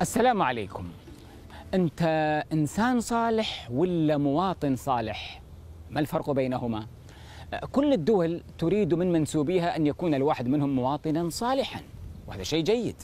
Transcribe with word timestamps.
السلام 0.00 0.42
عليكم 0.42 0.88
أنت 1.74 2.02
إنسان 2.52 3.00
صالح 3.00 3.68
ولا 3.70 4.16
مواطن 4.16 4.76
صالح؟ 4.76 5.42
ما 5.90 6.00
الفرق 6.00 6.30
بينهما؟ 6.30 6.86
كل 7.72 7.92
الدول 7.92 8.42
تريد 8.58 8.94
من 8.94 9.12
منسوبيها 9.12 9.76
أن 9.76 9.86
يكون 9.86 10.14
الواحد 10.14 10.48
منهم 10.48 10.76
مواطنا 10.76 11.30
صالحا 11.30 11.80
وهذا 12.28 12.42
شيء 12.42 12.64
جيد 12.64 12.94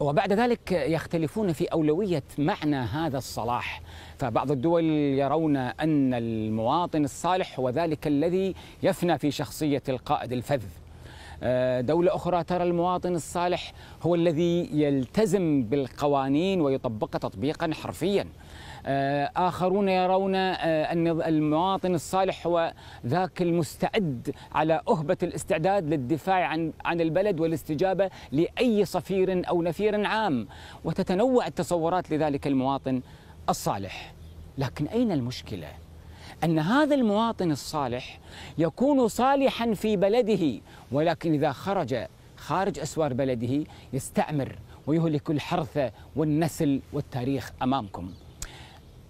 وبعد 0.00 0.32
ذلك 0.32 0.72
يختلفون 0.72 1.52
في 1.52 1.64
أولوية 1.64 2.22
معنى 2.38 2.76
هذا 2.76 3.18
الصلاح 3.18 3.82
فبعض 4.18 4.50
الدول 4.50 4.84
يرون 5.18 5.56
أن 5.56 6.14
المواطن 6.14 7.04
الصالح 7.04 7.58
هو 7.58 7.70
ذلك 7.70 8.06
الذي 8.06 8.54
يفنى 8.82 9.18
في 9.18 9.30
شخصية 9.30 9.82
القائد 9.88 10.32
الفذ 10.32 10.62
دولة 11.80 12.14
أخرى 12.14 12.44
ترى 12.44 12.62
المواطن 12.62 13.14
الصالح 13.14 13.72
هو 14.02 14.14
الذي 14.14 14.68
يلتزم 14.72 15.62
بالقوانين 15.62 16.60
ويطبقها 16.60 17.18
تطبيقا 17.18 17.70
حرفيا. 17.72 18.26
آخرون 19.36 19.88
يرون 19.88 20.34
أن 20.34 21.06
المواطن 21.20 21.94
الصالح 21.94 22.46
هو 22.46 22.72
ذاك 23.06 23.42
المستعد 23.42 24.34
على 24.52 24.80
أهبة 24.88 25.16
الاستعداد 25.22 25.88
للدفاع 25.88 26.46
عن 26.46 26.72
عن 26.84 27.00
البلد 27.00 27.40
والاستجابة 27.40 28.10
لأي 28.32 28.84
صفير 28.84 29.48
أو 29.48 29.62
نفير 29.62 30.06
عام. 30.06 30.48
وتتنوع 30.84 31.46
التصورات 31.46 32.10
لذلك 32.10 32.46
المواطن 32.46 33.02
الصالح. 33.48 34.14
لكن 34.58 34.86
أين 34.86 35.12
المشكلة؟ 35.12 35.68
أن 36.44 36.58
هذا 36.58 36.94
المواطن 36.94 37.50
الصالح 37.50 38.18
يكون 38.58 39.08
صالحا 39.08 39.74
في 39.74 39.96
بلده 39.96 40.60
ولكن 40.92 41.32
إذا 41.32 41.52
خرج 41.52 41.96
خارج 42.36 42.78
أسوار 42.78 43.12
بلده 43.12 43.64
يستعمر 43.92 44.58
ويهلك 44.86 45.30
الحرث 45.30 45.92
والنسل 46.16 46.80
والتاريخ 46.92 47.52
أمامكم. 47.62 48.10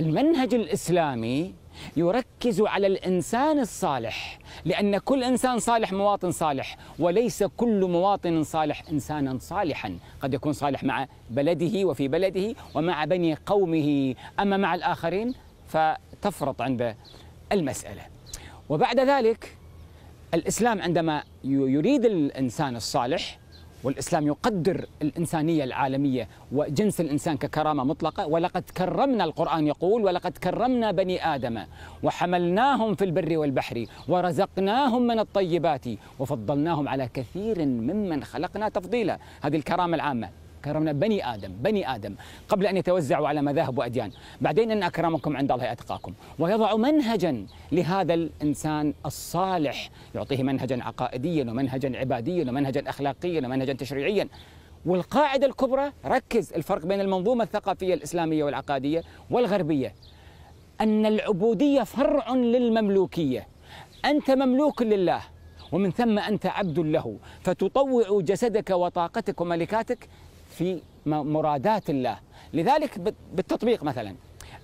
المنهج 0.00 0.54
الإسلامي 0.54 1.54
يركز 1.96 2.60
على 2.60 2.86
الإنسان 2.86 3.58
الصالح 3.58 4.38
لأن 4.64 4.98
كل 4.98 5.24
إنسان 5.24 5.58
صالح 5.58 5.92
مواطن 5.92 6.30
صالح 6.30 6.76
وليس 6.98 7.42
كل 7.42 7.84
مواطن 7.84 8.42
صالح 8.42 8.82
إنسانا 8.92 9.38
صالحا. 9.38 9.98
قد 10.22 10.34
يكون 10.34 10.52
صالح 10.52 10.84
مع 10.84 11.06
بلده 11.30 11.84
وفي 11.84 12.08
بلده 12.08 12.54
ومع 12.74 13.04
بني 13.04 13.34
قومه. 13.46 14.14
أما 14.40 14.56
مع 14.56 14.74
الآخرين 14.74 15.34
فتفرط 16.26 16.62
عند 16.62 16.94
المسألة. 17.52 18.02
وبعد 18.68 19.00
ذلك 19.00 19.56
الإسلام 20.34 20.82
عندما 20.82 21.22
يريد 21.44 22.04
الإنسان 22.04 22.76
الصالح 22.76 23.38
والإسلام 23.84 24.26
يقدر 24.26 24.86
الإنسانية 25.02 25.64
العالمية 25.64 26.28
وجنس 26.52 27.00
الإنسان 27.00 27.36
ككرامة 27.36 27.84
مطلقة 27.84 28.26
ولقد 28.26 28.62
كرمنا 28.76 29.24
القرآن 29.24 29.66
يقول 29.66 30.04
ولقد 30.04 30.38
كرمنا 30.38 30.90
بني 30.90 31.34
آدم 31.34 31.62
وحملناهم 32.02 32.94
في 32.94 33.04
البر 33.04 33.38
والبحر 33.38 33.86
ورزقناهم 34.08 35.02
من 35.06 35.18
الطيبات 35.18 35.84
وفضلناهم 36.18 36.88
على 36.88 37.08
كثير 37.14 37.66
ممن 37.66 38.24
خلقنا 38.24 38.68
تفضيلا. 38.68 39.18
هذه 39.42 39.56
الكرامة 39.56 39.94
العامة. 39.94 40.30
كرمنا 40.66 40.92
بني 40.92 41.34
آدم 41.34 41.52
بني 41.60 41.94
آدم 41.94 42.14
قبل 42.48 42.66
أن 42.66 42.76
يتوزعوا 42.76 43.28
على 43.28 43.42
مذاهب 43.42 43.78
وأديان. 43.78 44.10
بعدين 44.40 44.70
أن 44.70 44.82
أكرمكم 44.82 45.36
عند 45.36 45.52
الله 45.52 45.72
أتقاكم. 45.72 46.12
ويضع 46.38 46.76
منهجا 46.76 47.46
لهذا 47.72 48.14
الإنسان 48.14 48.94
الصالح. 49.06 49.90
يعطيه 50.14 50.42
منهجا 50.42 50.82
عقائديا 50.82 51.44
ومنهجا 51.44 51.98
عباديا 51.98 52.44
ومنهجا 52.50 52.90
أخلاقيا 52.90 53.40
ومنهجا 53.46 53.72
تشريعيا. 53.72 54.28
والقاعدة 54.86 55.46
الكبرى 55.46 55.92
ركز 56.06 56.52
الفرق 56.52 56.86
بين 56.86 57.00
المنظومة 57.00 57.44
الثقافية 57.44 57.94
الإسلامية 57.94 58.44
والعقادية 58.44 59.02
والغربية. 59.30 59.94
أن 60.80 61.06
العبودية 61.06 61.82
فرع 61.82 62.34
للمملوكية. 62.34 63.46
أنت 64.04 64.30
مملوك 64.30 64.82
لله 64.82 65.20
ومن 65.72 65.90
ثم 65.90 66.18
أنت 66.18 66.46
عبد 66.46 66.78
له. 66.78 67.16
فتطوع 67.42 68.20
جسدك 68.20 68.70
وطاقتك 68.70 69.40
وملكاتك 69.40 70.08
في 70.56 70.82
مرادات 71.06 71.90
الله. 71.90 72.18
لذلك 72.52 72.98
بالتطبيق 73.32 73.82
مثلا 73.82 74.14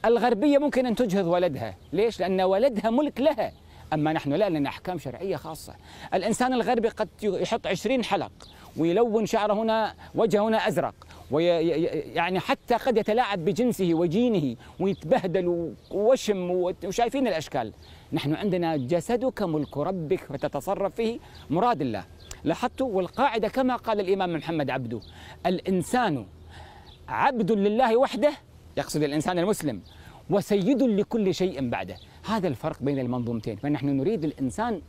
الغربية 0.05 0.59
ممكن 0.59 0.87
أن 0.87 0.95
تجهض 0.95 1.27
ولدها. 1.27 1.77
ليش؟ 1.93 2.21
لأن 2.21 2.41
ولدها 2.41 2.91
ملك 2.91 3.21
لها. 3.21 3.53
أما 3.93 4.13
نحن 4.13 4.33
لا 4.33 4.49
لنا 4.49 4.69
أحكام 4.69 4.99
شرعية 4.99 5.37
خاصة. 5.37 5.75
الإنسان 6.15 6.53
الغربي 6.53 6.89
قد 6.89 7.09
يحط 7.23 7.67
عشرين 7.67 8.05
حلق 8.05 8.33
ويلون 8.77 9.27
شعره 9.27 9.55
هنا 9.55 9.95
وجهه 10.15 10.49
هنا 10.49 10.69
أزرق. 10.69 10.95
ويعني 11.33 12.41
حتى 12.41 12.75
قد 12.75 12.97
يتلاعب 12.97 13.45
بجنسه 13.45 13.95
وجينه 13.95 14.57
ويتبهدل 14.81 15.75
ووشم 15.91 16.51
وشايفين 16.85 17.27
الأشكال. 17.29 17.73
نحن 18.13 18.35
عندنا 18.35 18.77
جسدك 18.77 19.43
ملك 19.43 19.77
ربك 19.77 20.21
فتتصرف 20.21 20.95
فيه 20.95 21.19
مراد 21.51 21.81
الله. 21.81 22.05
لاحظتوا 22.45 22.87
والقاعدة 22.87 23.49
كما 23.49 23.77
قال 23.77 24.01
الإمام 24.01 24.33
محمد 24.33 24.71
عبده 24.71 25.01
الإنسان 25.47 26.27
عبد 27.09 27.53
لله 27.53 27.97
وحده 27.97 28.33
يقصد 28.77 29.03
الإنسان 29.03 29.39
المسلم 29.39 29.81
وسيد 30.31 30.83
لكل 30.83 31.35
شيء 31.35 31.69
بعده. 31.69 31.97
هذا 32.25 32.49
الفرق 32.49 32.83
بين 32.83 32.99
المنظومتين. 32.99 33.57
فنحن 33.57 33.87
نريد 33.87 34.25
الإنسان 34.25 34.83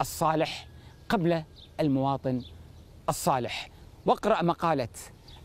الصالح 0.00 0.68
قبل 1.08 1.42
المواطن 1.80 2.42
الصالح. 3.08 3.70
واقرأ 4.06 4.42
مقالة 4.42 4.88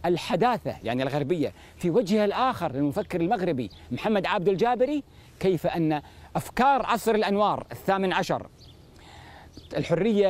الحداثة 0.06 0.76
يعني 0.84 1.04
الغربية 1.04 1.54
في 1.78 1.90
وجهها 1.90 2.26
الآخر 2.26 2.72
للمفكر 2.72 3.22
المغربي 3.22 3.70
محمد 3.92 4.26
عابد 4.26 4.48
الجابري 4.50 5.04
كيف 5.40 5.68
أن 5.68 6.02
أفكار 6.36 6.86
عصر 6.86 7.16
الأنوار 7.16 7.68
الثامن 7.72 8.14
عشر 8.14 8.48
الحرية 9.78 10.28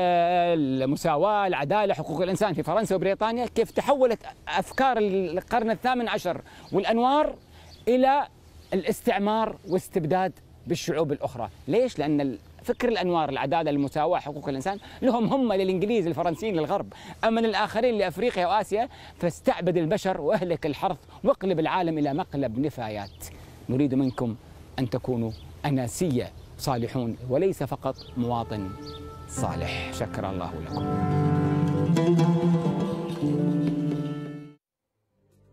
المساواة 0.54 1.48
العدالة 1.48 1.94
حقوق 1.94 2.22
الإنسان 2.22 2.54
في 2.54 2.64
فرنسا 2.64 2.96
وبريطانيا 2.96 3.46
كيف 3.46 3.72
تحولت 3.72 4.20
أفكار 4.48 4.98
القرن 4.98 5.72
الثامن 5.72 6.08
عشر 6.08 6.42
والأنوار 6.72 7.36
إلى 7.88 8.28
الاستعمار 8.74 9.56
واستبداد 9.70 10.32
بالشعوب 10.68 11.12
الأخرى 11.12 11.50
ليش؟ 11.68 12.00
لأن 12.00 12.38
فكر 12.64 12.90
الأنوار 12.90 13.30
العداله 13.30 13.72
المساواة 13.72 14.20
حقوق 14.20 14.50
الإنسان 14.50 14.78
لهم 15.02 15.26
هم 15.26 15.54
للإنجليز 15.54 16.08
الفرنسيين 16.08 16.56
للغرب. 16.56 16.94
أما 17.24 17.40
الاخرين 17.40 17.98
لأفريقيا 17.98 18.48
وآسيا 18.48 18.90
فاستعبد 19.20 19.78
البشر 19.78 20.22
وأهلك 20.22 20.66
الحرث 20.66 20.98
واقلب 21.24 21.60
العالم 21.60 21.98
إلى 21.98 22.14
مقلب 22.14 22.60
نفايات. 22.60 23.26
نريد 23.70 23.96
منكم 23.96 24.36
أن 24.80 24.90
تكونوا 24.90 25.32
أناسية 25.66 26.32
صالحون 26.58 27.18
وليس 27.30 27.64
فقط 27.64 27.96
مواطن 28.18 28.70
صالح. 29.28 29.94
شكر 29.94 30.30
الله 30.30 30.52
لكم. 30.66 30.86